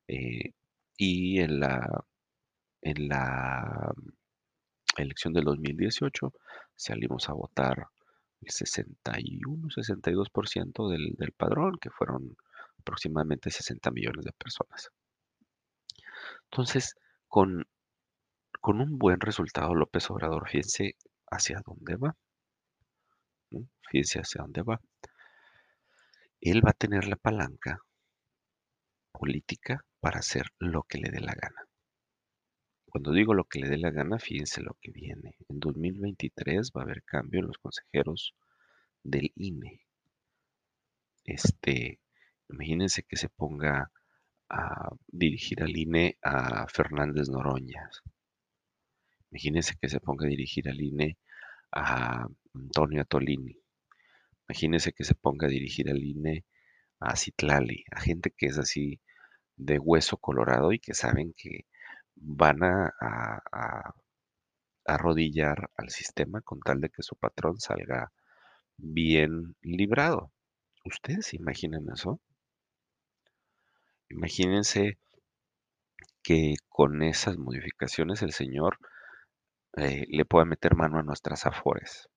Eh, 0.09 0.53
y 0.97 1.41
en 1.41 1.61
la, 1.61 2.05
en 2.83 3.09
la 3.09 3.93
elección 4.97 5.33
del 5.33 5.45
2018 5.45 6.33
salimos 6.77 7.29
a 7.29 7.33
votar 7.33 7.89
el 8.41 8.51
61, 8.51 9.69
62% 9.69 10.91
del, 10.91 11.15
del 11.17 11.33
padrón, 11.33 11.79
que 11.81 11.91
fueron 11.91 12.37
aproximadamente 12.79 13.51
60 13.51 13.91
millones 13.91 14.25
de 14.25 14.33
personas. 14.33 14.91
Entonces, 16.51 16.95
con, 17.29 17.67
con 18.65 18.81
un 18.81 18.99
buen 18.99 19.21
resultado, 19.21 19.75
López 19.75 20.11
Obrador, 20.11 20.49
fíjense 20.49 20.97
hacia 21.31 21.61
dónde 21.67 21.97
va. 21.97 22.17
Fíjense 23.91 24.21
hacia 24.21 24.41
dónde 24.41 24.63
va. 24.63 24.81
Él 26.41 26.65
va 26.65 26.71
a 26.71 26.73
tener 26.73 27.07
la 27.07 27.17
palanca 27.17 27.79
política 29.13 29.85
para 30.01 30.21
hacer 30.21 30.47
lo 30.59 30.85
que 30.85 30.97
le 30.97 31.11
dé 31.11 31.21
la 31.21 31.35
gana. 31.35 31.69
Cuando 32.87 33.13
digo 33.13 33.35
lo 33.35 33.45
que 33.45 33.59
le 33.59 33.69
dé 33.69 33.77
la 33.77 33.91
gana, 33.91 34.19
fíjense 34.19 34.63
lo 34.63 34.79
que 34.81 34.93
viene. 34.93 35.37
En 35.51 35.61
2023 35.61 36.73
va 36.75 36.81
a 36.81 36.85
haber 36.85 37.03
cambio 37.03 37.41
en 37.41 37.49
los 37.49 37.59
consejeros 37.59 38.35
del 39.03 39.31
INE. 39.37 39.83
Este, 41.27 42.01
imagínense 42.49 43.03
que 43.03 43.17
se 43.19 43.29
ponga 43.29 43.91
a 44.49 44.89
dirigir 45.07 45.63
al 45.63 45.77
INE 45.77 46.17
a 46.23 46.67
Fernández 46.67 47.29
Noroña. 47.29 47.91
Imagínense 49.35 49.75
que 49.81 49.89
se 49.89 49.99
ponga 49.99 50.27
a 50.27 50.29
dirigir 50.29 50.69
al 50.69 50.81
INE 50.81 51.19
a 51.73 52.25
Antonio 52.55 53.03
Atolini. 53.03 53.59
Imagínense 54.49 54.93
que 54.93 55.03
se 55.03 55.17
ponga 55.17 55.49
a 55.49 55.51
dirigir 55.51 55.91
al 55.91 56.01
INE 56.05 56.45
a 57.01 57.17
Citlali, 57.17 57.85
a 57.91 58.01
gente 58.01 58.31
que 58.31 58.47
es 58.47 58.59
así 58.59 59.01
de 59.57 59.81
hueso 59.81 60.19
colorado 60.19 60.73
y 60.73 60.79
que 60.79 60.95
saben 60.95 61.35
que 61.37 61.67
van 62.15 62.63
a, 62.63 62.93
a, 63.01 63.95
arrodillar 64.85 65.69
al 65.77 65.91
sistema 65.91 66.41
con 66.41 66.61
tal 66.61 66.81
de 66.81 66.91
que 66.91 67.03
su 67.03 67.17
patrón 67.17 67.59
salga 67.59 68.13
bien 68.77 69.57
librado. 69.63 70.33
¿Ustedes 70.85 71.27
se 71.27 71.37
imaginan 71.39 71.87
eso? 71.93 72.21
Imagínense 74.11 74.99
que 76.23 76.55
con 76.69 77.03
esas 77.03 77.37
modificaciones 77.37 78.23
el 78.23 78.33
Señor 78.33 78.79
eh, 79.77 80.07
le 80.09 80.25
pueda 80.25 80.45
meter 80.45 80.75
mano 80.75 80.99
a 80.99 81.03
nuestras 81.03 81.47
afores. 81.47 82.09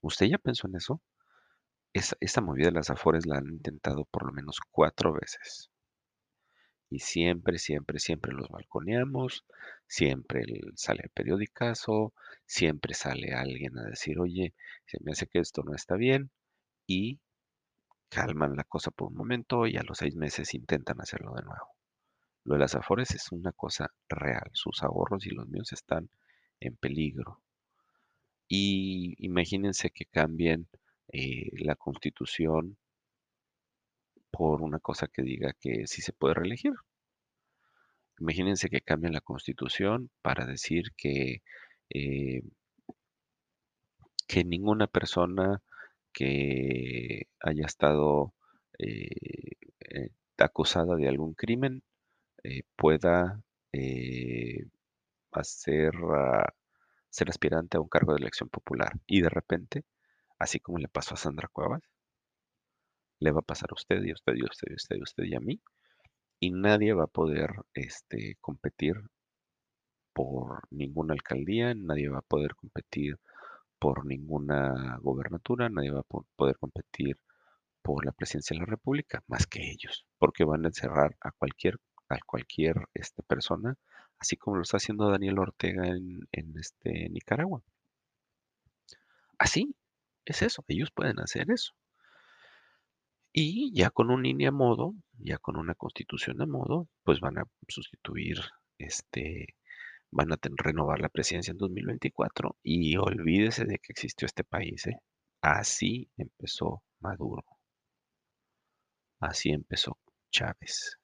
¿Usted 0.00 0.26
ya 0.26 0.38
pensó 0.38 0.66
en 0.68 0.76
eso? 0.76 1.00
esta 1.92 2.40
movida 2.40 2.68
de 2.68 2.72
las 2.72 2.90
afores 2.90 3.26
la 3.26 3.38
han 3.38 3.48
intentado 3.48 4.04
por 4.06 4.24
lo 4.26 4.32
menos 4.32 4.60
cuatro 4.70 5.12
veces. 5.12 5.70
Y 6.88 6.98
siempre, 7.00 7.58
siempre, 7.58 7.98
siempre 7.98 8.32
los 8.32 8.48
balconeamos, 8.48 9.44
siempre 9.86 10.44
sale 10.74 11.02
el 11.04 11.10
periodicazo, 11.10 12.12
siempre 12.46 12.94
sale 12.94 13.32
alguien 13.34 13.78
a 13.78 13.84
decir, 13.84 14.18
oye, 14.18 14.54
se 14.86 14.98
me 15.02 15.12
hace 15.12 15.26
que 15.26 15.38
esto 15.38 15.62
no 15.64 15.74
está 15.74 15.96
bien, 15.96 16.30
y 16.86 17.20
calman 18.10 18.56
la 18.56 18.64
cosa 18.64 18.90
por 18.90 19.08
un 19.08 19.16
momento 19.16 19.66
y 19.66 19.76
a 19.76 19.82
los 19.82 19.98
seis 19.98 20.16
meses 20.16 20.54
intentan 20.54 21.00
hacerlo 21.00 21.34
de 21.34 21.42
nuevo. 21.42 21.81
Lo 22.44 22.54
de 22.54 22.60
las 22.60 22.74
afores 22.74 23.12
es 23.12 23.30
una 23.30 23.52
cosa 23.52 23.92
real, 24.08 24.50
sus 24.52 24.82
ahorros 24.82 25.26
y 25.26 25.30
los 25.30 25.48
míos 25.48 25.72
están 25.72 26.10
en 26.60 26.76
peligro. 26.76 27.40
Y 28.48 29.14
imagínense 29.24 29.90
que 29.90 30.06
cambien 30.06 30.68
eh, 31.12 31.50
la 31.64 31.76
constitución 31.76 32.76
por 34.30 34.62
una 34.62 34.78
cosa 34.80 35.08
que 35.08 35.22
diga 35.22 35.54
que 35.60 35.86
sí 35.86 36.02
se 36.02 36.12
puede 36.12 36.34
reelegir. 36.34 36.72
Imagínense 38.18 38.68
que 38.70 38.80
cambien 38.80 39.12
la 39.12 39.20
constitución 39.20 40.10
para 40.22 40.46
decir 40.46 40.92
que, 40.96 41.42
eh, 41.90 42.42
que 44.26 44.44
ninguna 44.44 44.86
persona 44.86 45.62
que 46.12 47.28
haya 47.40 47.66
estado 47.66 48.34
eh, 48.78 50.10
acusada 50.38 50.96
de 50.96 51.08
algún 51.08 51.34
crimen 51.34 51.82
eh, 52.44 52.62
pueda 52.76 53.42
eh, 53.72 54.64
hacer, 55.32 55.92
ah, 56.14 56.52
ser 57.10 57.30
aspirante 57.30 57.76
a 57.76 57.80
un 57.80 57.88
cargo 57.88 58.14
de 58.14 58.20
elección 58.20 58.48
popular. 58.48 58.92
Y 59.06 59.22
de 59.22 59.30
repente, 59.30 59.84
así 60.38 60.60
como 60.60 60.78
le 60.78 60.88
pasó 60.88 61.14
a 61.14 61.18
Sandra 61.18 61.48
Cuevas, 61.48 61.82
le 63.20 63.30
va 63.32 63.40
a 63.40 63.42
pasar 63.50 63.70
a 63.70 63.74
usted 63.74 64.02
y 64.04 64.10
a 64.10 64.14
usted 64.14 64.34
y 64.36 64.42
a 64.42 64.50
usted 64.50 64.68
y 64.68 64.72
a 64.72 64.76
usted 64.76 64.96
y 64.96 65.00
a 65.00 65.02
usted 65.02 65.24
y 65.24 65.34
a 65.34 65.40
mí. 65.40 65.60
Y 66.40 66.50
nadie 66.50 66.92
va 66.92 67.04
a 67.04 67.06
poder 67.18 67.50
este, 67.74 68.36
competir 68.40 68.94
por 70.12 70.62
ninguna 70.70 71.14
alcaldía, 71.14 71.74
nadie 71.74 72.08
va 72.08 72.18
a 72.18 72.22
poder 72.22 72.54
competir 72.54 73.18
por 73.78 74.06
ninguna 74.06 74.98
gobernatura, 75.00 75.68
nadie 75.68 75.90
va 75.90 76.00
a 76.00 76.22
poder 76.36 76.56
competir 76.58 77.18
por 77.82 78.04
la 78.04 78.12
presidencia 78.12 78.54
de 78.54 78.60
la 78.60 78.66
República, 78.66 79.22
más 79.26 79.46
que 79.46 79.60
ellos, 79.70 80.06
porque 80.18 80.44
van 80.44 80.64
a 80.64 80.68
encerrar 80.68 81.16
a 81.20 81.32
cualquier, 81.32 81.78
a 82.12 82.18
cualquier 82.26 82.76
este, 82.94 83.22
persona, 83.22 83.76
así 84.18 84.36
como 84.36 84.56
lo 84.56 84.62
está 84.62 84.76
haciendo 84.78 85.10
Daniel 85.10 85.38
Ortega 85.38 85.86
en, 85.88 86.28
este, 86.58 87.08
Nicaragua. 87.10 87.62
Así 89.38 89.74
es 90.24 90.42
eso, 90.42 90.64
ellos 90.68 90.90
pueden 90.92 91.20
hacer 91.20 91.50
eso. 91.50 91.72
Y 93.32 93.72
ya 93.74 93.90
con 93.90 94.10
un 94.10 94.26
INE 94.26 94.48
a 94.48 94.52
modo, 94.52 94.94
ya 95.18 95.38
con 95.38 95.56
una 95.56 95.74
constitución 95.74 96.40
a 96.42 96.46
modo, 96.46 96.88
pues 97.02 97.20
van 97.20 97.38
a 97.38 97.44
sustituir 97.68 98.38
este 98.78 99.56
van 100.12 100.32
a 100.32 100.38
renovar 100.42 101.00
la 101.00 101.08
presidencia 101.08 101.52
en 101.52 101.58
2024 101.58 102.56
y 102.62 102.96
olvídese 102.98 103.64
de 103.64 103.78
que 103.78 103.92
existió 103.92 104.26
este 104.26 104.44
país. 104.44 104.86
¿eh? 104.86 104.98
Así 105.40 106.10
empezó 106.16 106.82
Maduro. 107.00 107.44
Así 109.20 109.50
empezó 109.50 109.98
Chávez, 110.30 110.98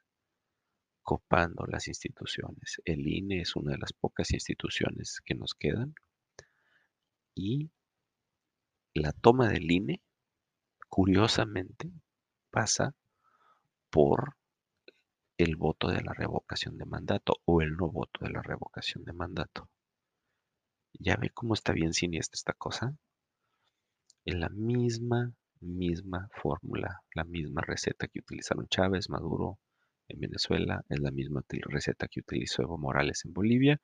copando 1.09 1.65
las 1.67 1.88
instituciones. 1.88 2.83
El 2.85 3.09
INE 3.09 3.41
es 3.41 3.57
una 3.57 3.73
de 3.73 3.79
las 3.79 3.95
pocas 3.95 4.31
instituciones 4.33 5.23
que 5.25 5.35
nos 5.35 5.55
quedan 5.55 5.95
y 7.35 7.71
la 8.93 9.12
toma 9.12 9.49
del 9.49 9.71
INE, 9.71 10.03
curiosamente, 10.87 11.91
pasa 12.50 12.95
por 13.88 14.37
el 15.38 15.57
voto 15.57 15.88
de 15.88 16.03
la 16.03 16.12
revocación 16.12 16.77
de 16.77 16.85
mandato 16.85 17.37
o 17.47 17.62
el 17.62 17.75
no 17.79 17.91
voto 17.91 18.27
de 18.27 18.31
la 18.31 18.43
revocación 18.43 19.03
de 19.07 19.15
mandato. 19.15 19.71
¿Ya 20.93 21.17
ve 21.17 21.31
cómo 21.31 21.55
está 21.55 21.73
bien 21.73 21.95
siniestra 21.95 22.37
esta 22.37 22.53
cosa? 22.53 22.95
En 24.27 24.41
la 24.41 24.50
misma, 24.50 25.33
misma 25.61 26.29
fórmula, 26.35 27.00
la 27.15 27.25
misma 27.25 27.62
receta 27.62 28.09
que 28.09 28.19
utilizaron 28.19 28.69
Chávez, 28.69 29.09
Maduro 29.09 29.59
en 30.09 30.21
Venezuela, 30.21 30.85
es 30.88 31.00
la 31.00 31.11
misma 31.11 31.45
receta 31.49 32.09
que 32.09 32.21
utilizó 32.21 32.62
Evo 32.62 32.79
Morales 32.79 33.25
en 33.25 33.33
Bolivia 33.33 33.81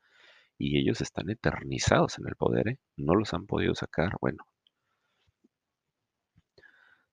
y 0.59 0.79
ellos 0.79 1.01
están 1.01 1.31
eternizados 1.31 2.19
en 2.19 2.29
el 2.29 2.37
poder, 2.37 2.69
¿eh? 2.69 2.79
no 2.97 3.15
los 3.15 3.35
han 3.35 3.47
podido 3.47 3.75
sacar, 3.75 4.17
bueno. 4.21 4.47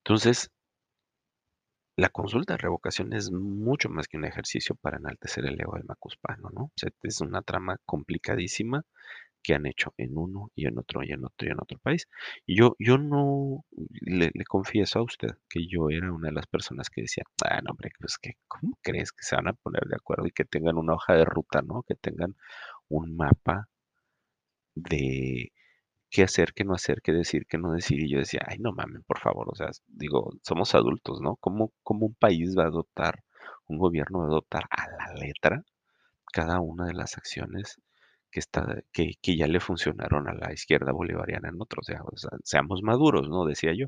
Entonces, 0.04 0.52
la 1.96 2.10
consulta 2.10 2.54
de 2.54 2.58
revocación 2.58 3.14
es 3.14 3.32
mucho 3.32 3.90
más 3.90 4.08
que 4.08 4.18
un 4.18 4.26
ejercicio 4.26 4.76
para 4.76 4.98
enaltecer 4.98 5.46
el 5.46 5.60
ego 5.60 5.76
del 5.76 5.86
macuspano, 5.86 6.50
¿no? 6.52 6.72
es 7.04 7.22
una 7.22 7.42
trama 7.42 7.78
complicadísima 7.86 8.84
que 9.44 9.54
han 9.54 9.66
hecho 9.66 9.94
en 9.98 10.18
uno 10.18 10.52
y 10.56 10.68
en 10.68 10.78
otro 10.80 11.04
y 11.04 11.12
en 11.12 11.26
otro 11.26 11.48
y 11.48 11.52
en 11.52 11.60
otro 11.62 11.80
país. 11.80 12.08
Yo, 12.48 12.76
yo 12.80 12.98
no 12.98 13.64
le, 14.02 14.32
confieso 14.48 15.00
a 15.00 15.04
usted 15.04 15.30
que 15.50 15.68
yo 15.68 15.90
era 15.90 16.12
una 16.12 16.30
de 16.30 16.34
las 16.36 16.48
personas 16.48 16.90
que 16.90 17.02
decía, 17.02 17.24
ah, 17.46 17.62
no, 17.64 17.72
hombre, 17.72 17.92
pues 18.00 18.18
que, 18.18 18.34
¿cómo 18.48 18.78
crees 18.82 19.12
que 19.12 19.24
se 19.24 19.36
van 19.36 19.48
a 19.48 19.54
poner 19.54 19.84
de 19.88 19.96
acuerdo 19.96 20.28
y 20.28 20.32
que 20.32 20.46
tengan 20.46 20.78
una 20.78 20.94
hoja 20.94 21.16
de 21.16 21.26
ruta, 21.26 21.62
¿no? 21.62 21.84
Que 21.84 21.96
tengan 21.96 22.36
un 22.90 23.16
mapa 23.18 23.68
de 24.76 25.52
qué 26.10 26.24
hacer, 26.24 26.54
qué 26.54 26.64
no 26.66 26.74
hacer, 26.76 27.02
qué 27.04 27.14
decir, 27.14 27.46
qué 27.50 27.58
no 27.58 27.74
decir. 27.74 28.00
Y 28.02 28.12
yo 28.12 28.20
decía, 28.20 28.42
ay, 28.48 28.58
no 28.60 28.74
mames, 28.74 29.04
por 29.06 29.20
favor, 29.20 29.48
o 29.52 29.56
sea, 29.56 29.70
digo, 29.88 30.32
somos 30.44 30.76
adultos, 30.76 31.22
¿no? 31.22 31.38
¿Cómo, 31.38 31.74
cómo 31.84 32.08
un 32.08 32.16
país 32.16 32.56
va 32.58 32.64
a 32.66 32.68
adoptar, 32.68 33.24
un 33.68 33.78
gobierno 33.80 34.20
va 34.20 34.26
a 34.26 34.28
adoptar 34.30 34.64
a 34.70 34.88
la 34.90 35.14
letra 35.16 35.64
cada 36.34 36.60
una 36.62 36.88
de 36.88 36.94
las 36.94 37.18
acciones 37.18 37.80
que, 38.32 38.40
está, 38.40 38.82
que, 38.92 39.14
que 39.22 39.38
ya 39.38 39.48
le 39.48 39.60
funcionaron 39.60 40.28
a 40.30 40.34
la 40.34 40.54
izquierda 40.54 40.92
bolivariana 40.92 41.50
en 41.50 41.62
otros? 41.62 41.88
O 41.90 42.18
sea, 42.18 42.32
seamos 42.44 42.82
maduros, 42.84 43.30
¿no? 43.30 43.46
Decía 43.46 43.74
yo. 43.76 43.88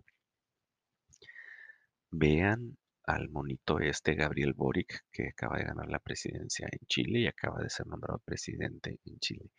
Vean 2.12 2.77
al 3.06 3.29
monito 3.29 3.79
este 3.79 4.15
Gabriel 4.15 4.53
Boric, 4.53 5.03
que 5.12 5.29
acaba 5.29 5.58
de 5.58 5.65
ganar 5.65 5.89
la 5.89 5.99
presidencia 5.99 6.67
en 6.71 6.88
Chile 6.88 7.19
y 7.19 7.27
acaba 7.27 7.62
de 7.62 7.69
ser 7.69 7.88
nombrado 7.88 8.19
presidente 8.25 8.99
en 9.06 9.19
Chile 9.19 9.49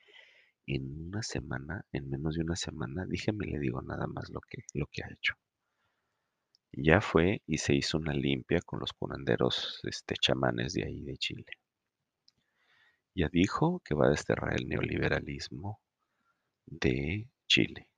en 0.66 1.08
una 1.08 1.22
semana, 1.22 1.84
en 1.92 2.08
menos 2.08 2.36
de 2.36 2.42
una 2.42 2.56
semana, 2.56 3.04
déjeme 3.06 3.46
le 3.46 3.58
digo 3.58 3.82
nada 3.82 4.06
más 4.06 4.30
lo 4.30 4.40
que, 4.40 4.64
lo 4.72 4.86
que 4.86 5.02
ha 5.02 5.12
hecho. 5.12 5.34
Ya 6.72 7.00
fue 7.00 7.42
y 7.46 7.58
se 7.58 7.74
hizo 7.74 7.98
una 7.98 8.14
limpia 8.14 8.60
con 8.62 8.80
los 8.80 8.92
curanderos 8.92 9.80
este, 9.84 10.16
chamanes 10.16 10.72
de 10.72 10.84
ahí 10.84 11.02
de 11.02 11.16
Chile. 11.16 11.44
Ya 13.14 13.28
dijo 13.28 13.80
que 13.84 13.94
va 13.94 14.06
a 14.06 14.10
desterrar 14.10 14.54
el 14.54 14.68
neoliberalismo 14.68 15.80
de 16.66 17.28
Chile. 17.46 17.88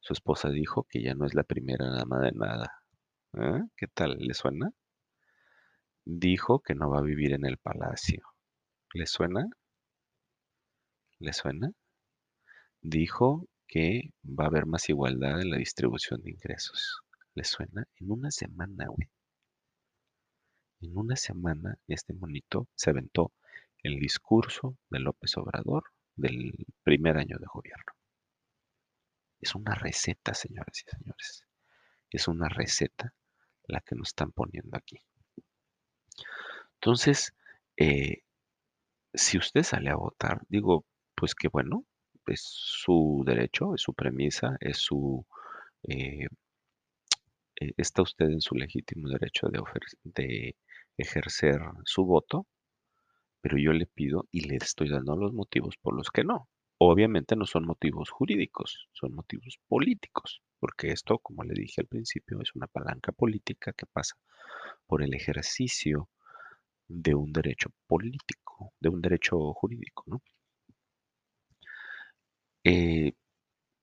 Su 0.00 0.12
esposa 0.12 0.50
dijo 0.50 0.86
que 0.88 1.02
ya 1.02 1.14
no 1.14 1.24
es 1.24 1.34
la 1.34 1.44
primera 1.44 1.86
dama 1.90 2.20
de 2.20 2.32
nada. 2.32 2.82
¿Eh? 3.32 3.62
¿Qué 3.76 3.86
tal? 3.86 4.18
¿Le 4.18 4.34
suena? 4.34 4.70
Dijo 6.04 6.60
que 6.60 6.74
no 6.74 6.90
va 6.90 6.98
a 6.98 7.02
vivir 7.02 7.32
en 7.32 7.46
el 7.46 7.56
palacio. 7.56 8.22
¿Le 8.92 9.06
suena? 9.06 9.48
¿Le 11.18 11.32
suena? 11.32 11.72
Dijo 12.82 13.48
que 13.66 14.12
va 14.24 14.44
a 14.44 14.48
haber 14.48 14.66
más 14.66 14.90
igualdad 14.90 15.40
en 15.40 15.50
la 15.50 15.56
distribución 15.56 16.20
de 16.22 16.32
ingresos. 16.32 17.00
¿Le 17.34 17.44
suena? 17.44 17.88
En 17.96 18.10
una 18.10 18.30
semana, 18.30 18.88
güey. 18.88 19.08
En 20.82 20.98
una 20.98 21.16
semana 21.16 21.78
este 21.86 22.12
monito 22.12 22.68
se 22.74 22.90
aventó 22.90 23.32
el 23.84 24.00
discurso 24.00 24.76
de 24.88 24.98
López 24.98 25.36
Obrador 25.36 25.84
del 26.16 26.52
primer 26.82 27.18
año 27.18 27.36
de 27.38 27.46
gobierno. 27.46 27.92
Es 29.40 29.54
una 29.54 29.74
receta, 29.74 30.32
señoras 30.32 30.82
y 30.84 30.90
señores. 30.90 31.46
Es 32.10 32.26
una 32.26 32.48
receta 32.48 33.14
la 33.66 33.80
que 33.80 33.94
nos 33.94 34.08
están 34.08 34.32
poniendo 34.32 34.76
aquí. 34.76 34.98
Entonces, 36.76 37.34
eh, 37.76 38.22
si 39.12 39.36
usted 39.36 39.62
sale 39.62 39.90
a 39.90 39.96
votar, 39.96 40.40
digo, 40.48 40.86
pues 41.14 41.34
qué 41.34 41.48
bueno, 41.48 41.84
es 42.26 42.42
su 42.42 43.22
derecho, 43.26 43.74
es 43.74 43.82
su 43.82 43.92
premisa, 43.92 44.56
es 44.60 44.78
su... 44.78 45.26
Eh, 45.82 46.26
eh, 47.60 47.72
está 47.76 48.00
usted 48.02 48.26
en 48.26 48.40
su 48.40 48.54
legítimo 48.54 49.08
derecho 49.08 49.48
de, 49.48 49.62
de 50.04 50.56
ejercer 50.96 51.60
su 51.84 52.06
voto, 52.06 52.46
pero 53.44 53.58
yo 53.58 53.74
le 53.74 53.84
pido 53.84 54.26
y 54.30 54.48
le 54.48 54.56
estoy 54.56 54.88
dando 54.88 55.14
los 55.16 55.34
motivos 55.34 55.76
por 55.76 55.94
los 55.94 56.10
que 56.10 56.24
no. 56.24 56.48
Obviamente 56.78 57.36
no 57.36 57.44
son 57.44 57.66
motivos 57.66 58.08
jurídicos, 58.08 58.88
son 58.92 59.14
motivos 59.14 59.58
políticos, 59.68 60.40
porque 60.58 60.92
esto, 60.92 61.18
como 61.18 61.44
le 61.44 61.52
dije 61.52 61.82
al 61.82 61.86
principio, 61.86 62.40
es 62.40 62.54
una 62.54 62.68
palanca 62.68 63.12
política 63.12 63.74
que 63.74 63.84
pasa 63.84 64.14
por 64.86 65.02
el 65.02 65.12
ejercicio 65.12 66.08
de 66.88 67.14
un 67.14 67.34
derecho 67.34 67.68
político, 67.86 68.72
de 68.80 68.88
un 68.88 69.02
derecho 69.02 69.52
jurídico, 69.52 70.04
¿no? 70.06 70.22
Eh, 72.64 73.12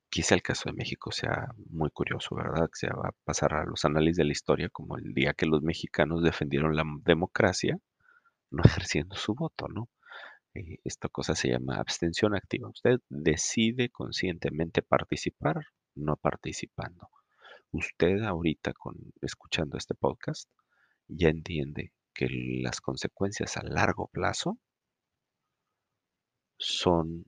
quizá 0.10 0.36
el 0.36 0.42
caso 0.42 0.70
de 0.70 0.76
México 0.76 1.12
sea 1.12 1.50
muy 1.70 1.92
curioso, 1.92 2.36
¿verdad? 2.36 2.68
Que 2.68 2.88
se 2.88 2.88
va 2.88 3.10
a 3.10 3.16
pasar 3.26 3.54
a 3.54 3.66
los 3.66 3.86
análisis 3.86 4.18
de 4.18 4.26
la 4.26 4.32
historia 4.32 4.70
como 4.70 4.98
el 4.98 5.14
día 5.14 5.34
que 5.36 5.46
los 5.46 5.62
mexicanos 5.62 6.24
defendieron 6.24 6.76
la 6.76 6.84
democracia, 7.04 7.78
no 8.52 8.64
ejerciendo 8.64 9.16
su 9.16 9.34
voto, 9.34 9.68
¿no? 9.68 9.90
Eh, 10.54 10.80
esta 10.84 11.10
cosa 11.10 11.36
se 11.36 11.50
llama 11.50 11.78
abstención 11.78 12.36
activa. 12.36 12.70
Usted 12.70 13.00
decide 13.10 13.90
conscientemente 13.90 14.82
participar, 14.82 15.66
no 15.96 16.18
participando. 16.18 17.10
Usted 17.72 18.22
ahorita, 18.24 18.74
con, 18.74 18.96
escuchando 19.22 19.78
este 19.78 19.96
podcast, 19.96 20.50
ya 21.08 21.30
entiende 21.30 21.94
que 22.14 22.28
las 22.30 22.82
consecuencias 22.82 23.58
a 23.58 23.64
largo 23.64 24.08
plazo 24.08 24.58
son 26.58 27.26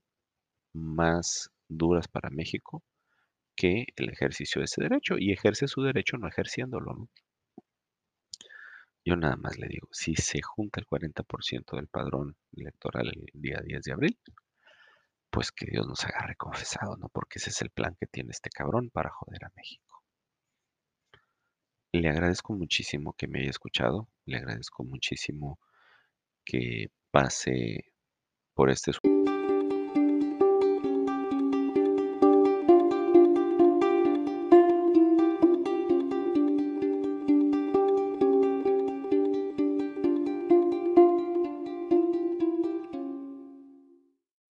más 0.73 1.49
duras 1.67 2.07
para 2.07 2.29
México 2.29 2.83
que 3.55 3.85
el 3.95 4.09
ejercicio 4.09 4.59
de 4.59 4.65
ese 4.65 4.81
derecho 4.81 5.15
y 5.17 5.31
ejerce 5.31 5.67
su 5.67 5.81
derecho 5.81 6.17
no 6.17 6.27
ejerciéndolo. 6.27 7.09
Yo 9.05 9.15
nada 9.17 9.35
más 9.35 9.57
le 9.57 9.67
digo, 9.67 9.89
si 9.91 10.15
se 10.15 10.41
junta 10.41 10.79
el 10.79 10.87
40% 10.87 11.75
del 11.75 11.87
padrón 11.87 12.37
electoral 12.53 13.09
el 13.09 13.25
día 13.33 13.59
10 13.63 13.83
de 13.83 13.91
abril, 13.91 14.19
pues 15.29 15.51
que 15.51 15.65
Dios 15.65 15.87
nos 15.87 16.05
agarre 16.05 16.35
confesado, 16.35 16.95
¿no? 16.95 17.09
Porque 17.09 17.39
ese 17.39 17.49
es 17.49 17.61
el 17.61 17.71
plan 17.71 17.97
que 17.99 18.07
tiene 18.07 18.31
este 18.31 18.49
cabrón 18.49 18.89
para 18.91 19.09
joder 19.09 19.45
a 19.45 19.51
México. 19.55 20.03
Le 21.91 22.09
agradezco 22.09 22.53
muchísimo 22.53 23.13
que 23.13 23.27
me 23.27 23.41
haya 23.41 23.49
escuchado, 23.49 24.07
le 24.25 24.37
agradezco 24.37 24.83
muchísimo 24.83 25.59
que 26.45 26.91
pase 27.11 27.93
por 28.53 28.69
este 28.69 28.91